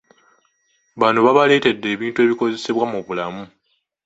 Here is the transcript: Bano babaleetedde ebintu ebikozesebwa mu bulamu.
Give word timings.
Bano 0.99 1.19
babaleetedde 1.25 1.87
ebintu 1.95 2.19
ebikozesebwa 2.25 2.85
mu 2.91 2.99
bulamu. 3.05 3.43